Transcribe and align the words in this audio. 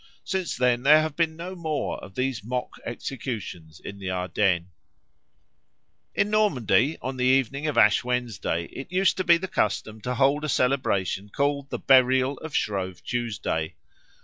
Since 0.23 0.57
then 0.57 0.81
there 0.81 1.03
have 1.03 1.15
been 1.15 1.35
no 1.35 1.53
more 1.55 1.99
of 2.03 2.15
these 2.15 2.43
mock 2.43 2.79
executions 2.83 3.79
in 3.79 3.99
the 3.99 4.09
Ardennes. 4.09 4.65
In 6.15 6.31
Normandy 6.31 6.97
on 7.03 7.17
the 7.17 7.25
evening 7.25 7.67
of 7.67 7.77
Ash 7.77 8.03
Wednesday 8.03 8.63
it 8.73 8.91
used 8.91 9.15
to 9.17 9.23
be 9.23 9.37
the 9.37 9.47
custom 9.47 10.01
to 10.01 10.15
hold 10.15 10.43
a 10.43 10.49
celebration 10.49 11.29
called 11.29 11.69
the 11.69 11.77
Burial 11.77 12.39
of 12.39 12.55
Shrove 12.55 13.03
Tuesday. 13.03 13.75